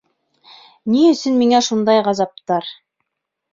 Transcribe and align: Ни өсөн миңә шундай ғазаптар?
Ни 0.93 1.03
өсөн 1.09 1.37
миңә 1.43 1.61
шундай 1.69 2.03
ғазаптар? 2.11 2.75